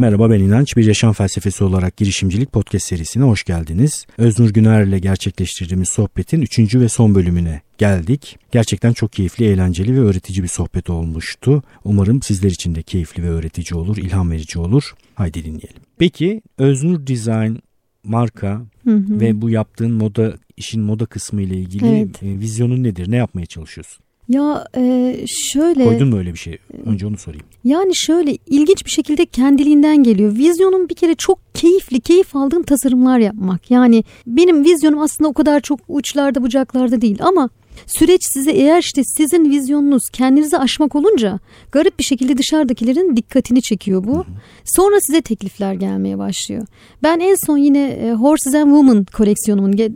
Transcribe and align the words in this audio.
Merhaba 0.00 0.30
ben 0.30 0.40
İnanç. 0.40 0.76
Bir 0.76 0.84
yaşam 0.84 1.12
felsefesi 1.12 1.64
olarak 1.64 1.96
girişimcilik 1.96 2.52
podcast 2.52 2.86
serisine 2.86 3.24
hoş 3.24 3.44
geldiniz. 3.44 4.06
Öznur 4.18 4.50
Güner 4.50 4.84
ile 4.84 4.98
gerçekleştirdiğimiz 4.98 5.88
sohbetin 5.88 6.42
3. 6.42 6.74
ve 6.74 6.88
son 6.88 7.14
bölümüne 7.14 7.62
geldik. 7.78 8.38
Gerçekten 8.52 8.92
çok 8.92 9.12
keyifli, 9.12 9.44
eğlenceli 9.44 9.94
ve 9.94 10.00
öğretici 10.00 10.42
bir 10.42 10.48
sohbet 10.48 10.90
olmuştu. 10.90 11.62
Umarım 11.84 12.22
sizler 12.22 12.50
için 12.50 12.74
de 12.74 12.82
keyifli 12.82 13.22
ve 13.22 13.28
öğretici 13.28 13.80
olur, 13.80 13.96
ilham 13.96 14.30
verici 14.30 14.58
olur. 14.58 14.94
Haydi 15.14 15.44
dinleyelim. 15.44 15.82
Peki 15.98 16.42
Öznur 16.58 17.06
Design 17.06 17.56
marka 18.04 18.62
hı 18.84 18.96
hı. 18.96 19.20
ve 19.20 19.40
bu 19.40 19.50
yaptığın 19.50 19.92
moda 19.92 20.34
işin 20.56 20.82
moda 20.82 21.06
kısmı 21.06 21.42
ile 21.42 21.56
ilgili 21.56 21.86
evet. 21.86 22.22
E, 22.22 22.38
vizyonun 22.38 22.82
nedir? 22.82 23.10
Ne 23.10 23.16
yapmaya 23.16 23.46
çalışıyorsun? 23.46 24.04
Ya 24.30 24.64
e, 24.76 25.16
şöyle... 25.26 25.84
Koydun 25.84 26.08
mu 26.08 26.18
öyle 26.18 26.32
bir 26.32 26.38
şey? 26.38 26.58
Önce 26.86 27.06
onu 27.06 27.16
sorayım. 27.16 27.46
Yani 27.64 27.92
şöyle 27.96 28.38
ilginç 28.46 28.84
bir 28.84 28.90
şekilde 28.90 29.26
kendiliğinden 29.26 30.02
geliyor. 30.02 30.36
Vizyonum 30.36 30.88
bir 30.88 30.94
kere 30.94 31.14
çok 31.14 31.54
keyifli, 31.54 32.00
keyif 32.00 32.36
aldığım 32.36 32.62
tasarımlar 32.62 33.18
yapmak. 33.18 33.70
Yani 33.70 34.04
benim 34.26 34.64
vizyonum 34.64 34.98
aslında 34.98 35.28
o 35.28 35.32
kadar 35.32 35.60
çok 35.60 35.80
uçlarda 35.88 36.42
bucaklarda 36.42 37.00
değil 37.00 37.18
ama 37.20 37.50
Süreç 37.86 38.20
size 38.32 38.50
eğer 38.52 38.78
işte 38.78 39.02
sizin 39.04 39.50
vizyonunuz 39.50 40.02
kendinizi 40.12 40.58
aşmak 40.58 40.96
olunca 40.96 41.38
garip 41.72 41.98
bir 41.98 42.04
şekilde 42.04 42.38
dışarıdakilerin 42.38 43.16
dikkatini 43.16 43.62
çekiyor 43.62 44.04
bu. 44.04 44.24
Sonra 44.64 44.96
size 45.00 45.20
teklifler 45.20 45.74
gelmeye 45.74 46.18
başlıyor. 46.18 46.66
Ben 47.02 47.20
en 47.20 47.36
son 47.46 47.56
yine 47.56 47.88
e, 47.88 48.12
Horses 48.12 48.54
and 48.54 48.64
Women 48.64 49.04
koleksiyonumun 49.04 49.78
e, 49.78 49.90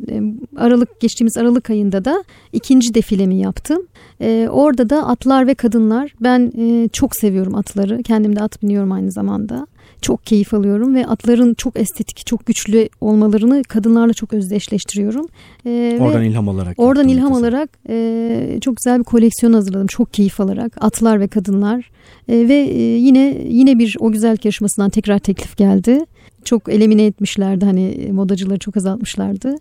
Aralık 0.57 1.01
geçtiğimiz 1.01 1.37
Aralık 1.37 1.71
ayında 1.71 2.05
da 2.05 2.25
ikinci 2.53 2.95
defilemi 2.95 3.37
yaptım. 3.37 3.83
E, 4.21 4.49
orada 4.51 4.91
da 4.91 5.07
atlar 5.07 5.47
ve 5.47 5.55
kadınlar. 5.55 6.15
Ben 6.21 6.53
çok 6.93 7.17
seviyorum 7.17 7.55
atları. 7.55 8.03
Kendim 8.03 8.37
de 8.37 8.43
at 8.43 8.63
biniyorum 8.63 8.93
aynı 8.93 9.13
zamanda 9.13 9.67
çok 10.05 10.27
keyif 10.27 10.55
alıyorum 10.55 10.95
ve 10.95 11.07
atların 11.07 11.55
çok 11.55 11.79
estetik, 11.81 12.27
çok 12.27 12.47
güçlü 12.47 12.89
olmalarını 13.01 13.63
kadınlarla 13.63 14.13
çok 14.13 14.33
özdeşleştiriyorum. 14.33 15.27
Ee, 15.67 15.99
oradan 16.01 16.23
ilham 16.25 16.49
alarak. 16.49 16.79
Oradan 16.79 17.09
ilham 17.09 17.29
kızım. 17.29 17.45
alarak 17.45 17.71
e, 17.89 18.59
çok 18.61 18.77
güzel 18.77 18.99
bir 18.99 19.05
koleksiyon 19.05 19.53
hazırladım. 19.53 19.87
Çok 19.87 20.15
keyif 20.15 20.41
alarak 20.41 20.77
atlar 20.81 21.21
ve 21.21 21.29
kadınlar 21.29 21.91
e, 22.29 22.49
ve 22.49 22.55
e, 22.55 22.83
yine 22.83 23.39
yine 23.49 23.79
bir 23.79 23.97
o 24.01 24.13
güzel 24.13 24.37
yarışmasından 24.45 24.91
tekrar 24.91 25.19
teklif 25.19 25.57
geldi. 25.57 26.01
Çok 26.45 26.69
elimine 26.69 27.05
etmişlerdi 27.07 27.65
hani 27.65 28.09
modacıları 28.13 28.59
çok 28.59 28.77
azaltmışlardı. 28.77 29.57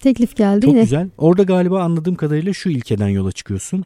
Teklif 0.00 0.36
geldi. 0.36 0.60
Çok 0.60 0.74
yine. 0.74 0.82
güzel. 0.82 1.08
Orada 1.18 1.42
galiba 1.42 1.82
anladığım 1.82 2.14
kadarıyla 2.14 2.52
şu 2.52 2.70
ilkeden 2.70 3.08
yola 3.08 3.32
çıkıyorsun 3.32 3.84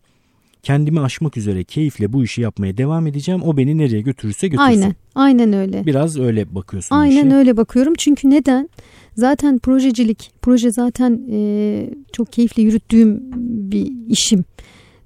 kendimi 0.63 1.01
aşmak 1.01 1.37
üzere 1.37 1.65
keyifle 1.65 2.13
bu 2.13 2.25
işi 2.25 2.41
yapmaya 2.41 2.77
devam 2.77 3.07
edeceğim. 3.07 3.43
O 3.43 3.57
beni 3.57 3.79
nereye 3.79 4.01
götürürse 4.01 4.49
götürsün. 4.49 4.69
Aynen. 4.69 4.95
Aynen 5.15 5.53
öyle. 5.53 5.87
Biraz 5.87 6.19
öyle 6.19 6.55
bakıyorsun. 6.55 6.97
Aynen 6.97 7.27
işe. 7.27 7.37
öyle 7.37 7.57
bakıyorum. 7.57 7.95
Çünkü 7.99 8.31
neden? 8.31 8.69
Zaten 9.17 9.59
projecilik, 9.59 10.31
proje 10.43 10.71
zaten 10.71 11.21
e, 11.31 11.91
çok 12.13 12.33
keyifle 12.33 12.63
yürüttüğüm 12.63 13.21
bir 13.71 13.93
işim. 14.09 14.45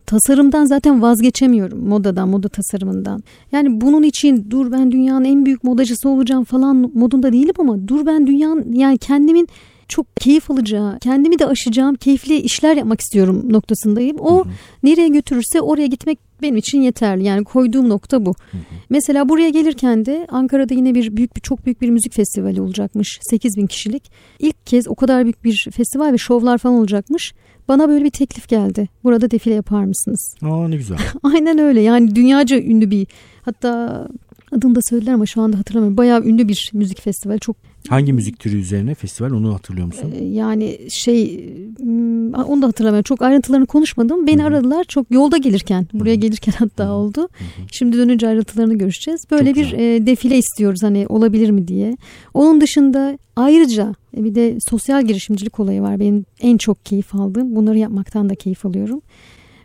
Tasarımdan 0.06 0.64
zaten 0.64 1.02
vazgeçemiyorum 1.02 1.88
modadan, 1.88 2.28
moda 2.28 2.48
tasarımından. 2.48 3.22
Yani 3.52 3.80
bunun 3.80 4.02
için 4.02 4.46
dur 4.50 4.72
ben 4.72 4.92
dünyanın 4.92 5.24
en 5.24 5.46
büyük 5.46 5.64
modacısı 5.64 6.08
olacağım 6.08 6.44
falan 6.44 6.90
modunda 6.94 7.32
değilim 7.32 7.54
ama 7.58 7.88
dur 7.88 8.06
ben 8.06 8.26
dünyanın 8.26 8.72
yani 8.72 8.98
kendimin 8.98 9.48
çok 9.88 10.16
keyif 10.16 10.50
alacağı, 10.50 10.98
kendimi 10.98 11.38
de 11.38 11.46
aşacağım, 11.46 11.94
keyifli 11.94 12.36
işler 12.36 12.76
yapmak 12.76 13.00
istiyorum 13.00 13.42
noktasındayım. 13.48 14.16
O 14.18 14.44
hı 14.44 14.48
hı. 14.48 14.52
nereye 14.82 15.08
götürürse 15.08 15.60
oraya 15.60 15.86
gitmek 15.86 16.18
benim 16.42 16.56
için 16.56 16.80
yeterli. 16.80 17.24
Yani 17.24 17.44
koyduğum 17.44 17.88
nokta 17.88 18.26
bu. 18.26 18.34
Hı 18.50 18.56
hı. 18.56 18.60
Mesela 18.90 19.28
buraya 19.28 19.50
gelirken 19.50 20.06
de 20.06 20.26
Ankara'da 20.30 20.74
yine 20.74 20.94
bir 20.94 21.16
büyük 21.16 21.36
bir 21.36 21.40
çok 21.40 21.66
büyük 21.66 21.80
bir 21.80 21.90
müzik 21.90 22.14
festivali 22.14 22.60
olacakmış. 22.60 23.18
8 23.22 23.56
bin 23.56 23.66
kişilik. 23.66 24.10
İlk 24.38 24.66
kez 24.66 24.88
o 24.88 24.94
kadar 24.94 25.24
büyük 25.24 25.44
bir 25.44 25.66
festival 25.72 26.12
ve 26.12 26.18
şovlar 26.18 26.58
falan 26.58 26.76
olacakmış. 26.76 27.34
Bana 27.68 27.88
böyle 27.88 28.04
bir 28.04 28.10
teklif 28.10 28.48
geldi. 28.48 28.88
Burada 29.04 29.30
defile 29.30 29.54
yapar 29.54 29.84
mısınız? 29.84 30.34
Aa 30.42 30.68
ne 30.68 30.76
güzel. 30.76 30.98
Aynen 31.22 31.58
öyle. 31.58 31.80
Yani 31.80 32.16
dünyaca 32.16 32.60
ünlü 32.60 32.90
bir 32.90 33.06
hatta 33.42 34.06
adını 34.52 34.74
da 34.74 34.80
söylediler 34.82 35.12
ama 35.12 35.26
şu 35.26 35.40
anda 35.40 35.58
hatırlamıyorum. 35.58 35.96
Bayağı 35.96 36.24
ünlü 36.24 36.48
bir 36.48 36.70
müzik 36.74 37.02
festivali. 37.02 37.40
Çok 37.40 37.56
Hangi 37.88 38.12
müzik 38.12 38.38
türü 38.38 38.56
üzerine 38.56 38.94
festival 38.94 39.30
onu 39.30 39.54
hatırlıyor 39.54 39.86
musun? 39.86 40.14
Ee, 40.20 40.24
yani 40.24 40.78
şey 40.90 41.48
hmm, 41.78 42.34
onu 42.34 42.62
da 42.62 42.66
hatırlamıyorum. 42.66 43.02
Çok 43.02 43.22
ayrıntılarını 43.22 43.66
konuşmadım. 43.66 44.26
Beni 44.26 44.38
Hı-hı. 44.38 44.46
aradılar 44.46 44.84
çok 44.84 45.10
yolda 45.10 45.36
gelirken. 45.36 45.86
Buraya 45.92 46.10
Hı-hı. 46.10 46.20
gelirken 46.20 46.52
hatta 46.58 46.84
Hı-hı. 46.84 46.92
oldu. 46.92 47.20
Hı-hı. 47.20 47.66
Şimdi 47.72 47.96
dönünce 47.96 48.28
ayrıntılarını 48.28 48.78
görüşeceğiz. 48.78 49.26
Böyle 49.30 49.54
çok 49.54 49.56
bir 49.56 49.72
e, 49.72 50.06
defile 50.06 50.38
istiyoruz 50.38 50.82
hani 50.82 51.06
olabilir 51.08 51.50
mi 51.50 51.68
diye. 51.68 51.96
Onun 52.34 52.60
dışında 52.60 53.18
ayrıca 53.36 53.94
e, 54.16 54.24
bir 54.24 54.34
de 54.34 54.58
sosyal 54.68 55.04
girişimcilik 55.04 55.60
olayı 55.60 55.82
var. 55.82 56.00
Benim 56.00 56.24
en 56.40 56.58
çok 56.58 56.86
keyif 56.86 57.14
aldığım. 57.14 57.56
Bunları 57.56 57.78
yapmaktan 57.78 58.28
da 58.28 58.34
keyif 58.34 58.66
alıyorum. 58.66 59.02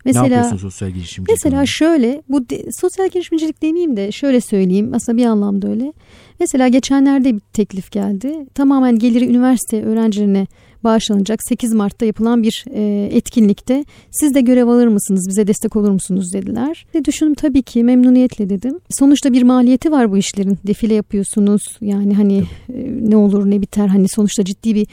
Mesela, 0.06 0.28
ne 0.28 0.34
yapıyorsun 0.34 0.58
sosyal 0.58 0.90
girişimcilik? 0.90 1.30
Mesela 1.30 1.56
olarak? 1.56 1.68
şöyle 1.68 2.22
bu 2.30 2.50
de, 2.50 2.66
sosyal 2.72 3.10
girişimcilik 3.10 3.62
demeyeyim 3.62 3.98
de 3.98 4.12
şöyle 4.12 4.42
söyleyeyim. 4.42 4.92
Aslında 4.94 5.18
bir 5.18 5.26
anlamda 5.26 5.70
öyle. 5.70 5.94
Mesela 6.40 6.68
geçenlerde 6.68 7.36
bir 7.36 7.40
teklif 7.54 7.92
geldi. 7.92 8.46
Tamamen 8.54 9.00
geliri 9.00 9.26
üniversite 9.26 9.84
öğrencilerine 9.84 10.48
bağışlanacak 10.84 11.40
8 11.44 11.74
Mart'ta 11.74 12.06
yapılan 12.06 12.44
bir 12.44 12.66
e, 12.74 13.10
etkinlikte 13.12 13.86
siz 14.12 14.36
de 14.36 14.42
görev 14.42 14.68
alır 14.68 14.88
mısınız 14.88 15.28
bize 15.30 15.48
destek 15.48 15.76
olur 15.76 15.90
musunuz 15.90 16.34
dediler. 16.34 16.86
Ve 16.96 17.06
düşündüm 17.06 17.34
tabii 17.34 17.62
ki 17.62 17.84
memnuniyetle 17.84 18.50
dedim. 18.50 18.80
Sonuçta 18.90 19.34
bir 19.34 19.44
maliyeti 19.44 19.92
var 19.92 20.12
bu 20.12 20.18
işlerin. 20.18 20.58
Defile 20.68 20.94
yapıyorsunuz 20.94 21.62
yani 21.82 22.16
hani 22.16 22.38
e, 22.38 22.44
ne 23.02 23.18
olur 23.18 23.52
ne 23.52 23.62
biter 23.62 23.88
hani 23.88 24.08
sonuçta 24.10 24.46
ciddi 24.46 24.76
bir 24.76 24.88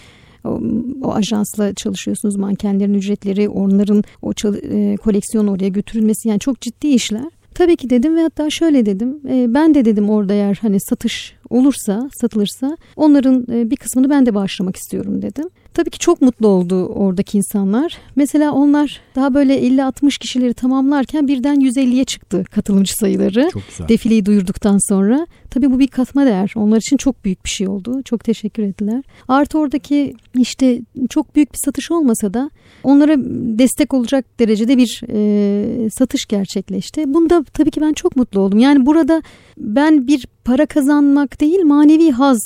o, 0.49 0.61
o 1.03 1.15
ajansla 1.15 1.75
çalışıyorsunuz 1.75 2.37
mankenlerin 2.37 2.95
ücretleri 2.95 3.49
onların 3.49 4.05
o 4.23 4.33
e, 4.63 4.97
koleksiyonu 4.97 5.53
oraya 5.53 5.69
götürülmesi 5.69 6.29
yani 6.29 6.41
çok 6.41 6.61
ciddi 6.61 6.87
işler. 6.87 7.25
Tabii 7.55 7.77
ki 7.77 7.91
dedim 7.91 8.17
ve 8.17 8.23
hatta 8.23 8.51
şöyle 8.51 8.87
dedim. 8.87 9.21
E, 9.29 9.55
ben 9.55 9.75
de 9.75 9.85
dedim 9.85 10.11
orada 10.11 10.35
eğer 10.35 10.59
hani 10.63 10.81
satış 10.81 11.35
olursa, 11.51 12.09
satılırsa 12.21 12.77
onların 12.97 13.47
e, 13.53 13.71
bir 13.71 13.77
kısmını 13.77 14.11
ben 14.11 14.27
de 14.27 14.35
bağışlamak 14.35 14.77
istiyorum 14.77 15.23
dedim. 15.23 15.45
Tabii 15.79 15.91
ki 15.91 15.99
çok 15.99 16.23
mutlu 16.23 16.49
oldu 16.49 16.87
oradaki 16.87 17.39
insanlar. 17.39 17.99
Mesela 18.17 18.53
onlar 18.53 19.01
daha 19.15 19.35
böyle 19.35 19.61
50-60 19.61 20.19
kişileri 20.19 20.55
tamamlarken 20.55 21.29
birden 21.29 21.61
150'ye 21.61 22.05
çıktı 22.05 22.45
katılımcı 22.51 22.95
sayıları. 22.95 23.49
Çok 23.53 23.63
güzel. 23.69 23.89
Defileyi 23.89 24.27
duyurduktan 24.27 24.79
sonra. 24.89 25.27
Tabii 25.51 25.71
bu 25.73 25.79
bir 25.79 25.89
katma 25.89 26.27
değer. 26.27 26.53
Onlar 26.57 26.77
için 26.77 26.97
çok 26.97 27.25
büyük 27.25 27.45
bir 27.45 27.51
şey 27.51 27.69
oldu. 27.69 28.03
Çok 28.05 28.25
teşekkür 28.25 28.63
ettiler. 28.63 29.03
Artı 29.29 29.59
oradaki 29.59 30.15
işte 30.39 30.81
çok 31.11 31.35
büyük 31.35 31.53
bir 31.53 31.59
satış 31.65 31.91
olmasa 31.91 32.35
da 32.35 32.51
onlara 32.83 33.17
destek 33.59 33.95
olacak 33.95 34.25
derecede 34.41 34.77
bir 34.77 35.03
e, 35.09 35.91
satış 35.91 36.27
gerçekleşti. 36.27 37.15
Bunda 37.15 37.45
tabii 37.45 37.71
ki 37.71 37.81
ben 37.81 37.93
çok 37.93 38.17
mutlu 38.17 38.41
oldum. 38.41 38.59
Yani 38.59 38.87
burada 38.87 39.23
ben 39.59 40.07
bir 40.07 40.27
para 40.45 40.67
kazanmak 40.67 41.41
değil 41.41 41.61
manevi 41.61 42.11
haz 42.11 42.39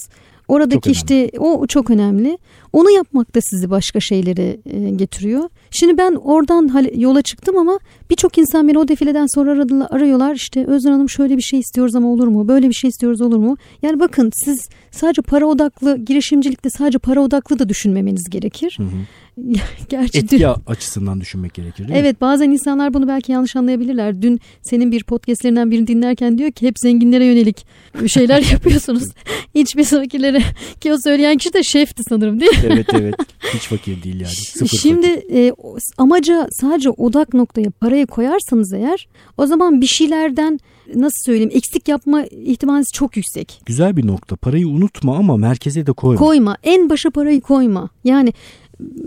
Oradaki 0.52 0.90
işte 0.90 1.30
o 1.38 1.66
çok 1.66 1.90
önemli. 1.90 2.38
Onu 2.72 2.90
yapmak 2.90 3.34
da 3.34 3.40
sizi 3.40 3.70
başka 3.70 4.00
şeylere 4.00 4.56
e, 4.66 4.90
getiriyor. 4.90 5.48
Şimdi 5.70 5.98
ben 5.98 6.14
oradan 6.14 6.86
yola 6.96 7.22
çıktım 7.22 7.58
ama 7.58 7.78
birçok 8.10 8.38
insan 8.38 8.68
beni 8.68 8.78
o 8.78 8.88
defileden 8.88 9.26
sonra 9.34 9.50
aradılar, 9.50 9.86
arıyorlar. 9.90 10.34
İşte 10.34 10.66
Özden 10.66 10.92
Hanım 10.92 11.08
şöyle 11.08 11.36
bir 11.36 11.42
şey 11.42 11.58
istiyoruz 11.58 11.94
ama 11.94 12.08
olur 12.08 12.28
mu? 12.28 12.48
Böyle 12.48 12.68
bir 12.68 12.74
şey 12.74 12.88
istiyoruz 12.88 13.20
olur 13.20 13.36
mu? 13.36 13.56
Yani 13.82 14.00
bakın 14.00 14.30
siz 14.44 14.68
sadece 14.90 15.22
para 15.22 15.46
odaklı 15.46 15.98
girişimcilikte 15.98 16.70
sadece 16.70 16.98
para 16.98 17.20
odaklı 17.20 17.58
da 17.58 17.68
düşünmemeniz 17.68 18.30
gerekir. 18.30 18.78
Hı 18.78 18.82
hı. 18.82 18.88
Gerçi 19.88 20.18
Etki 20.18 20.38
dün, 20.38 20.46
açısından 20.66 21.20
düşünmek 21.20 21.54
gerekir 21.54 21.88
değil 21.88 22.00
Evet 22.00 22.12
mi? 22.12 22.20
bazen 22.20 22.50
insanlar 22.50 22.94
bunu 22.94 23.08
belki 23.08 23.32
yanlış 23.32 23.56
anlayabilirler. 23.56 24.22
Dün 24.22 24.40
senin 24.62 24.92
bir 24.92 25.04
podcastlerinden 25.04 25.70
birini 25.70 25.86
dinlerken 25.86 26.38
diyor 26.38 26.50
ki 26.52 26.66
hep 26.66 26.78
zenginlere 26.78 27.24
yönelik 27.24 27.66
şeyler 28.06 28.42
yapıyorsunuz. 28.52 29.04
Hiçbir 29.54 29.84
fakirlere 29.84 30.42
ki 30.80 30.92
o 30.92 30.96
söyleyen 31.04 31.36
kişi 31.36 31.52
de 31.52 31.62
şefti 31.62 32.02
sanırım 32.08 32.40
değil 32.40 32.52
mi? 32.52 32.61
Evet 32.72 32.86
evet 32.94 33.14
hiç 33.54 33.62
fakir 33.62 34.02
değil 34.02 34.20
yani. 34.20 34.32
Sıfır 34.32 34.78
Şimdi 34.78 35.06
e, 35.32 35.52
amaca 35.98 36.48
sadece 36.52 36.90
odak 36.90 37.34
noktaya 37.34 37.70
parayı 37.70 38.06
koyarsanız 38.06 38.72
eğer 38.72 39.08
o 39.38 39.46
zaman 39.46 39.80
bir 39.80 39.86
şeylerden 39.86 40.58
nasıl 40.94 41.22
söyleyeyim 41.26 41.50
eksik 41.54 41.88
yapma 41.88 42.24
ihtimaliniz 42.24 42.88
çok 42.94 43.16
yüksek. 43.16 43.62
Güzel 43.66 43.96
bir 43.96 44.06
nokta. 44.06 44.36
Parayı 44.36 44.68
unutma 44.68 45.16
ama 45.16 45.36
merkeze 45.36 45.86
de 45.86 45.92
koyma. 45.92 46.18
Koyma. 46.18 46.56
En 46.62 46.90
başa 46.90 47.10
parayı 47.10 47.40
koyma. 47.40 47.88
Yani 48.04 48.32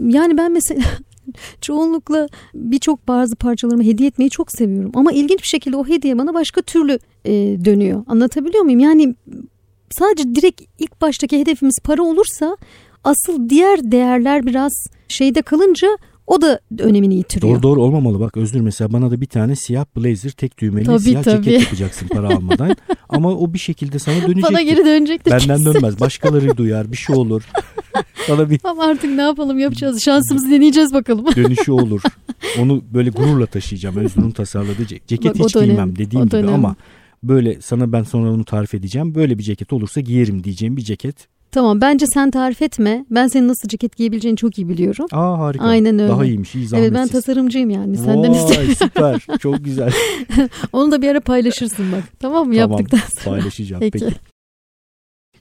yani 0.08 0.38
ben 0.38 0.52
mesela 0.52 0.82
çoğunlukla 1.62 2.28
birçok 2.54 3.08
bazı 3.08 3.36
parçalarımı 3.36 3.84
hediye 3.84 4.08
etmeyi 4.08 4.30
çok 4.30 4.52
seviyorum. 4.52 4.92
Ama 4.94 5.12
ilginç 5.12 5.40
bir 5.42 5.48
şekilde 5.48 5.78
o 5.78 5.88
hediye 5.88 6.18
bana 6.18 6.34
başka 6.34 6.62
türlü 6.62 7.00
e, 7.26 7.32
dönüyor. 7.66 8.04
Anlatabiliyor 8.08 8.64
muyum? 8.64 8.80
Yani 8.80 9.16
sadece 9.92 10.36
direkt 10.36 10.62
ilk 10.80 11.02
baştaki 11.02 11.40
hedefimiz 11.40 11.76
para 11.84 12.04
olursa 12.04 12.58
asıl 13.06 13.50
diğer 13.50 13.92
değerler 13.92 14.46
biraz 14.46 14.74
şeyde 15.08 15.42
kalınca 15.42 15.88
o 16.28 16.42
da 16.42 16.60
önemini 16.80 17.16
yitiriyor. 17.16 17.54
Doğru 17.54 17.64
doğru 17.64 17.82
olmamalı 17.82 18.20
bak 18.20 18.38
Özgür 18.38 18.60
mesela 18.60 18.94
bana 18.94 19.12
da 19.12 19.22
bir 19.22 19.26
tane 19.26 19.56
siyah 19.56 19.86
blazer 19.98 20.30
tek 20.32 20.58
düğmeli 20.58 20.86
Tabii, 20.86 21.00
siyah 21.00 21.24
tabii. 21.24 21.44
ceket 21.44 21.62
yapacaksın 21.62 22.08
para 22.08 22.28
almadan. 22.36 22.76
Ama 23.10 23.30
o 23.36 23.54
bir 23.54 23.60
şekilde 23.60 24.00
sana 24.00 24.16
dönecektir. 24.16 24.44
Bana 24.44 24.62
geri 24.62 24.86
dönecektir 24.86 25.32
Benden 25.32 25.48
kesin. 25.48 25.66
dönmez. 25.66 26.00
Başkaları 26.00 26.58
duyar 26.58 26.92
bir 26.92 26.98
şey 26.98 27.16
olur. 27.16 27.44
Sana 28.28 28.50
bir 28.50 28.60
Ama 28.64 28.84
artık 28.84 29.12
ne 29.16 29.22
yapalım 29.22 29.60
yapacağız. 29.60 30.02
Şansımızı 30.06 30.52
deneyeceğiz 30.52 30.94
bakalım. 30.94 31.26
dönüşü 31.36 31.72
olur. 31.72 32.02
Onu 32.60 32.84
böyle 32.94 33.10
gururla 33.10 33.46
taşıyacağım. 33.46 33.98
Özgür'ün 33.98 34.32
tasarladığı 34.32 34.84
ce- 34.84 35.00
ceket 35.08 35.40
Bak, 35.40 35.46
hiç 35.48 35.54
giymem 35.54 35.76
önemli. 35.78 35.96
dediğim 35.96 36.24
O 36.26 36.28
gibi 36.28 36.36
önemli. 36.38 36.52
ama 36.54 36.76
böyle 37.24 37.62
sana 37.62 37.92
ben 37.92 38.04
sonra 38.04 38.32
onu 38.32 38.46
tarif 38.46 38.74
edeceğim. 38.74 39.16
Böyle 39.16 39.38
bir 39.38 39.44
ceket 39.44 39.74
olursa 39.74 40.02
giyerim 40.02 40.44
diyeceğim 40.44 40.78
bir 40.78 40.82
ceket. 40.82 41.28
Tamam 41.56 41.82
bence 41.82 42.08
sen 42.08 42.32
tarif 42.32 42.62
etme. 42.62 43.06
Ben 43.12 43.28
senin 43.28 43.48
nasıl 43.48 43.68
ceket 43.68 43.96
giyebileceğini 43.98 44.38
çok 44.38 44.58
iyi 44.58 44.70
biliyorum. 44.70 45.06
Aa 45.12 45.40
harika. 45.40 45.66
Aynen 45.66 46.00
öyle. 46.00 46.12
Daha 46.12 46.26
iyiymiş 46.26 46.56
iyi 46.56 46.68
zahmetsiz. 46.68 46.94
Evet 46.94 47.02
ben 47.02 47.08
tasarımcıyım 47.08 47.70
yani 47.70 47.98
senden 47.98 48.32
Vay, 48.32 48.40
istedim. 48.40 48.76
süper 48.76 49.26
çok 49.40 49.66
güzel. 49.66 49.94
Onu 50.74 50.92
da 50.92 51.02
bir 51.02 51.08
ara 51.10 51.20
paylaşırsın 51.20 51.92
bak. 51.92 52.04
Tamam 52.20 52.48
mı? 52.48 52.56
Tamam, 52.56 52.72
Yaptıktan 52.72 53.22
sonra. 53.24 53.36
Paylaşacağım 53.38 53.80
Peki. 53.80 54.00
peki. 54.00 54.16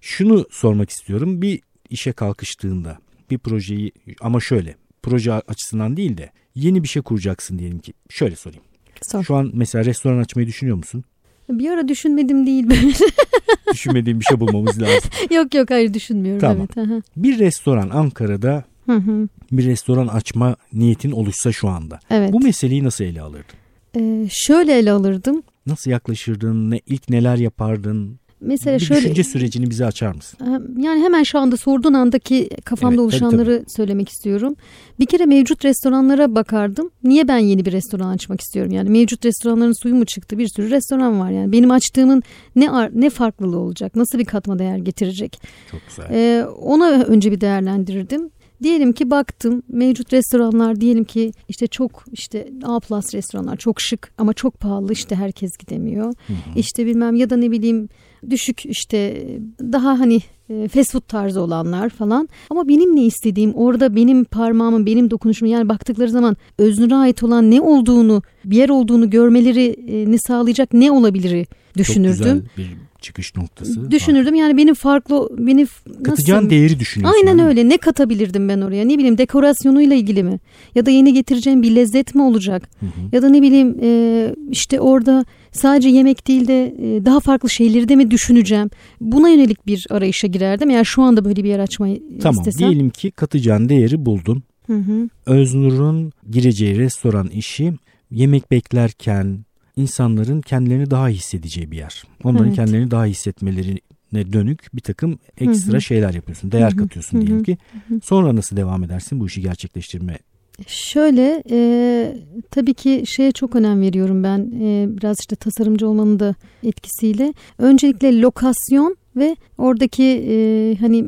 Şunu 0.00 0.46
sormak 0.50 0.90
istiyorum. 0.90 1.42
Bir 1.42 1.60
işe 1.90 2.12
kalkıştığında 2.12 2.98
bir 3.30 3.38
projeyi 3.38 3.92
ama 4.20 4.40
şöyle 4.40 4.76
proje 5.02 5.32
açısından 5.32 5.96
değil 5.96 6.16
de 6.16 6.30
yeni 6.54 6.82
bir 6.82 6.88
şey 6.88 7.02
kuracaksın 7.02 7.58
diyelim 7.58 7.78
ki. 7.78 7.92
Şöyle 8.10 8.36
sorayım. 8.36 8.62
Sor. 9.02 9.24
Şu 9.24 9.34
an 9.34 9.50
mesela 9.54 9.84
restoran 9.84 10.18
açmayı 10.18 10.48
düşünüyor 10.48 10.76
musun? 10.76 11.04
Bir 11.50 11.70
ara 11.70 11.88
düşünmedim 11.88 12.46
değil. 12.46 12.66
Düşünmediğin 13.72 14.20
bir 14.20 14.24
şey 14.24 14.40
bulmamız 14.40 14.82
lazım. 14.82 15.10
yok 15.30 15.54
yok 15.54 15.70
hayır 15.70 15.94
düşünmüyorum. 15.94 16.40
Tamam. 16.40 16.56
Evet. 16.76 16.78
aha. 16.90 17.02
Bir 17.16 17.38
restoran 17.38 17.90
Ankara'da 17.90 18.64
Hı 18.86 18.92
hı. 18.96 19.28
bir 19.52 19.64
restoran 19.64 20.06
açma 20.06 20.56
niyetin 20.72 21.10
oluşsa 21.10 21.52
şu 21.52 21.68
anda. 21.68 22.00
Evet. 22.10 22.32
Bu 22.32 22.40
meseleyi 22.40 22.84
nasıl 22.84 23.04
ele 23.04 23.22
alırdın? 23.22 23.54
Ee, 23.96 24.28
şöyle 24.30 24.78
ele 24.78 24.92
alırdım. 24.92 25.42
Nasıl 25.66 25.90
yaklaşırdın? 25.90 26.70
Ne, 26.70 26.80
ilk 26.86 27.08
neler 27.08 27.36
yapardın? 27.36 28.18
Mesela 28.46 28.78
bir 28.78 28.84
şöyle 28.84 29.00
düşünce 29.00 29.24
sürecini 29.24 29.70
bize 29.70 29.86
açar 29.86 30.14
mısın? 30.14 30.38
yani 30.78 31.02
hemen 31.02 31.22
şu 31.22 31.38
anda 31.38 31.56
sorduğun 31.56 31.94
andaki 31.94 32.48
kafamda 32.64 33.02
Evet, 33.02 33.12
tabii, 33.12 33.24
oluşanları 33.24 33.64
söylemek 33.68 34.08
istiyorum. 34.08 34.56
Bir 35.00 35.06
kere 35.06 35.26
mevcut 35.26 35.64
restoranlara 35.64 36.34
bakardım. 36.34 36.90
Niye 37.04 37.28
ben 37.28 37.38
yeni 37.38 37.64
bir 37.64 37.72
restoran 37.72 38.08
açmak 38.08 38.40
istiyorum? 38.40 38.72
Yani 38.72 38.90
mevcut 38.90 39.24
restoranların 39.24 39.82
suyu 39.82 39.94
mu 39.94 40.04
çıktı? 40.04 40.38
Bir 40.38 40.48
sürü 40.48 40.70
restoran 40.70 41.20
var 41.20 41.30
yani. 41.30 41.52
Benim 41.52 41.70
açtığımın 41.70 42.22
ne 42.56 42.90
ne 42.94 43.10
farklılığı 43.10 43.58
olacak? 43.58 43.96
Nasıl 43.96 44.18
bir 44.18 44.24
katma 44.24 44.58
değer 44.58 44.76
getirecek? 44.78 45.40
Çok 45.70 45.80
güzel. 45.88 46.04
Ee, 46.10 46.44
ona 46.46 46.90
önce 46.90 47.32
bir 47.32 47.40
değerlendirirdim. 47.40 48.30
Diyelim 48.62 48.92
ki 48.92 49.10
baktım 49.10 49.62
mevcut 49.68 50.12
restoranlar 50.12 50.80
diyelim 50.80 51.04
ki 51.04 51.32
işte 51.48 51.66
çok 51.66 52.04
işte 52.12 52.48
A 52.64 52.80
plus 52.80 53.14
restoranlar 53.14 53.56
çok 53.56 53.80
şık 53.80 54.12
ama 54.18 54.32
çok 54.32 54.60
pahalı 54.60 54.92
işte 54.92 55.16
herkes 55.16 55.50
gidemiyor. 55.56 56.06
Hı 56.06 56.32
hı. 56.32 56.36
İşte 56.56 56.86
bilmem 56.86 57.14
ya 57.14 57.30
da 57.30 57.36
ne 57.36 57.50
bileyim 57.50 57.88
düşük 58.30 58.66
işte 58.66 59.26
daha 59.60 60.00
hani 60.00 60.20
e, 60.50 60.68
fast 60.68 60.92
food 60.92 61.02
tarzı 61.08 61.40
olanlar 61.40 61.88
falan. 61.88 62.28
Ama 62.50 62.68
benim 62.68 62.96
ne 62.96 63.04
istediğim 63.04 63.54
orada 63.54 63.96
benim 63.96 64.24
parmağımın 64.24 64.86
benim 64.86 65.10
dokunuşum 65.10 65.48
yani 65.48 65.68
baktıkları 65.68 66.10
zaman 66.10 66.36
öznüre 66.58 66.94
ait 66.94 67.22
olan 67.22 67.50
ne 67.50 67.60
olduğunu 67.60 68.22
bir 68.44 68.56
yer 68.56 68.68
olduğunu 68.68 69.10
görmelerini 69.10 70.18
sağlayacak 70.18 70.72
ne 70.72 70.90
olabilir 70.92 71.44
Çok 71.44 71.76
düşünürdüm. 71.76 72.14
güzel 72.16 72.42
bir 72.58 72.83
çıkış 73.04 73.36
noktası. 73.36 73.90
Düşünürdüm 73.90 74.34
yani 74.34 74.56
benim 74.56 74.74
farklı 74.74 75.28
beni 75.38 75.66
Katacağın 76.04 76.38
nasıl 76.38 76.50
değeri 76.50 76.80
düşünüyorsun. 76.80 77.18
Aynen 77.18 77.38
yani. 77.38 77.48
öyle. 77.48 77.68
Ne 77.68 77.78
katabilirdim 77.78 78.48
ben 78.48 78.60
oraya? 78.60 78.84
Ne 78.84 78.98
bileyim 78.98 79.18
dekorasyonuyla 79.18 79.96
ilgili 79.96 80.22
mi? 80.22 80.40
Ya 80.74 80.86
da 80.86 80.90
yeni 80.90 81.12
getireceğim 81.14 81.62
bir 81.62 81.74
lezzet 81.74 82.14
mi 82.14 82.22
olacak? 82.22 82.70
Hı 82.80 82.86
hı. 82.86 82.90
Ya 83.12 83.22
da 83.22 83.28
ne 83.28 83.42
bileyim 83.42 83.76
e, 83.82 84.34
işte 84.50 84.80
orada 84.80 85.24
sadece 85.52 85.88
yemek 85.88 86.26
değil 86.28 86.48
de 86.48 86.64
e, 86.64 87.04
daha 87.04 87.20
farklı 87.20 87.50
şeyleri 87.50 87.88
de 87.88 87.96
mi 87.96 88.10
düşüneceğim? 88.10 88.70
Buna 89.00 89.28
yönelik 89.28 89.66
bir 89.66 89.86
arayışa 89.90 90.26
girerdim. 90.26 90.70
Eğer 90.70 90.84
şu 90.84 91.02
anda 91.02 91.24
böyle 91.24 91.44
bir 91.44 91.48
yer 91.48 91.58
açmayı 91.58 92.02
Tamam 92.22 92.38
istesem. 92.40 92.68
diyelim 92.70 92.90
ki 92.90 93.10
katacağın 93.10 93.68
değeri 93.68 94.06
buldun. 94.06 94.42
Hı 94.66 94.76
hı. 94.76 95.08
Öznur'un 95.26 96.12
gireceği 96.30 96.78
restoran 96.78 97.26
işi 97.28 97.72
yemek 98.10 98.50
beklerken 98.50 99.44
insanların 99.76 100.40
kendilerini 100.40 100.90
daha 100.90 101.10
iyi 101.10 101.16
hissedeceği 101.16 101.70
bir 101.70 101.76
yer. 101.76 102.02
Onların 102.24 102.46
Evet. 102.46 102.56
kendilerini 102.56 102.90
daha 102.90 103.06
iyi 103.06 103.10
hissetmelerine 103.10 104.32
dönük 104.32 104.74
bir 104.74 104.80
takım 104.80 105.18
ekstra 105.38 105.72
Hı 105.72 105.76
hı. 105.76 105.80
şeyler 105.82 106.14
yapıyorsun. 106.14 106.52
Değer 106.52 106.70
Hı 106.70 106.74
hı. 106.74 106.76
katıyorsun 106.76 107.18
Hı 107.18 107.22
hı. 107.22 107.26
diyelim 107.26 107.44
ki. 107.44 107.58
Sonra 108.04 108.36
nasıl 108.36 108.56
devam 108.56 108.84
edersin 108.84 109.20
bu 109.20 109.26
işi 109.26 109.40
gerçekleştirmeye? 109.42 110.18
Şöyle 110.66 111.42
e, 111.50 112.16
tabii 112.50 112.74
ki 112.74 113.04
şeye 113.06 113.32
çok 113.32 113.56
önem 113.56 113.80
veriyorum 113.80 114.22
ben 114.24 114.38
E, 114.60 114.86
biraz 114.96 115.16
işte 115.20 115.36
tasarımcı 115.36 115.88
olmanın 115.88 116.18
da 116.18 116.34
etkisiyle. 116.62 117.34
Öncelikle 117.58 118.20
lokasyon 118.20 118.96
ve 119.16 119.36
oradaki 119.58 120.04
e, 120.28 120.76
hani 120.80 121.04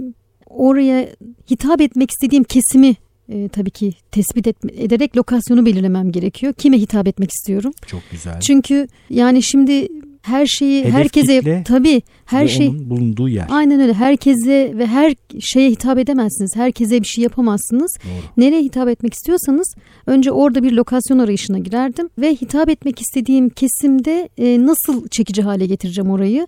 oraya 0.46 1.08
hitap 1.50 1.80
etmek 1.80 2.10
istediğim 2.10 2.44
kesimi 2.44 2.94
e, 3.28 3.49
tabii 3.49 3.70
ki 3.70 3.94
tespit 4.12 4.46
etme, 4.46 4.73
ederek 4.76 5.17
lokasyonu 5.17 5.67
belirlemem 5.67 6.12
gerekiyor. 6.12 6.52
Kime 6.52 6.78
hitap 6.78 7.08
etmek 7.08 7.31
istiyorum? 7.31 7.73
Çok 7.87 8.00
güzel. 8.11 8.40
Çünkü 8.40 8.88
yani 9.11 9.43
şimdi 9.43 9.88
her 10.26 10.46
şeyi 10.46 10.81
Hedef 10.84 10.94
herkese 10.94 11.62
tabii 11.64 12.02
her 12.25 12.49
şey 12.49 12.90
bulunduğu 12.90 13.28
yer. 13.28 13.46
aynen 13.50 13.81
öyle 13.81 13.93
herkese 13.93 14.73
ve 14.78 14.87
her 14.87 15.14
şeye 15.40 15.70
hitap 15.70 15.99
edemezsiniz. 15.99 16.56
Herkese 16.56 17.00
bir 17.00 17.06
şey 17.06 17.25
yapamazsınız. 17.25 17.96
Doğru. 18.05 18.44
Nereye 18.44 18.62
hitap 18.62 18.88
etmek 18.88 19.14
istiyorsanız 19.14 19.75
önce 20.06 20.32
orada 20.32 20.62
bir 20.62 20.73
lokasyon 20.73 21.19
arayışına 21.19 21.58
girerdim 21.58 22.08
ve 22.19 22.34
hitap 22.34 22.69
etmek 22.69 23.00
istediğim 23.00 23.49
kesimde 23.49 24.28
e, 24.38 24.67
nasıl 24.67 25.08
çekici 25.08 25.43
hale 25.43 25.67
getireceğim 25.67 26.11
orayı 26.11 26.46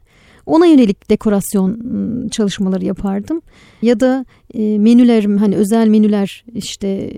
ona 0.48 0.66
yönelik 0.66 1.10
dekorasyon 1.10 1.70
ım, 1.70 2.28
çalışmaları 2.28 2.84
yapardım. 2.84 3.42
Ya 3.82 4.00
da 4.00 4.24
e, 4.54 4.78
menülerim 4.78 5.38
hani 5.38 5.56
özel 5.56 5.88
menüler 5.88 6.44
işte 6.54 7.12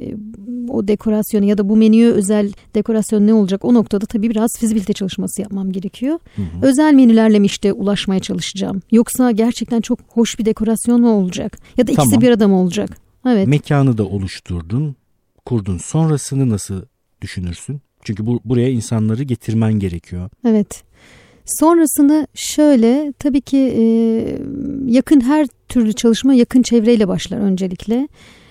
o 0.69 0.89
dekorasyonu 0.89 1.45
ya 1.45 1.59
da 1.59 1.69
bu 1.69 1.77
menüye 1.77 2.11
özel 2.11 2.53
dekorasyon 2.75 3.27
ne 3.27 3.35
olacak 3.35 3.65
o 3.65 3.75
noktada 3.75 4.07
tabii 4.07 4.31
biraz 4.31 4.59
fizibilite 4.59 4.93
çalışması 4.93 5.43
yapmam 5.43 5.73
gerekiyor. 5.73 6.19
Hı 6.37 6.43
hı. 6.43 6.67
Özel 6.67 6.95
menülerle 6.95 7.39
mi 7.39 7.47
işte 7.47 7.73
ulaşmaya 7.73 8.21
çalışacağım? 8.21 8.83
Yoksa 8.91 9.31
gerçekten 9.31 9.81
çok 9.81 9.99
hoş 10.09 10.39
bir 10.39 10.45
dekorasyon 10.45 11.01
mu 11.01 11.11
olacak? 11.11 11.59
Ya 11.77 11.87
da 11.87 11.93
ikisi 11.93 12.11
Tamam. 12.11 12.23
bir 12.23 12.29
arada 12.29 12.49
mı 12.49 12.61
olacak? 12.61 12.97
Evet. 13.27 13.47
Mekanı 13.47 13.99
da 13.99 14.05
oluşturdun, 14.05 14.97
kurdun. 15.45 15.79
Sonrasını 15.79 16.51
nasıl 16.51 16.83
düşünürsün? 17.21 17.81
Çünkü 18.05 18.27
bu, 18.27 18.41
buraya 18.45 18.71
insanları 18.71 19.23
getirmen 19.23 19.73
gerekiyor. 19.73 20.31
Evet. 20.45 20.83
Sonrasını 21.47 22.27
şöyle 22.35 23.13
tabii 23.19 23.41
ki 23.41 23.75
e, 23.77 23.83
yakın 24.87 25.21
her 25.21 25.47
türlü 25.69 25.93
çalışma 25.93 26.35
yakın 26.35 26.63
çevreyle 26.63 27.09
başlar 27.09 27.39
öncelikle. 27.39 28.09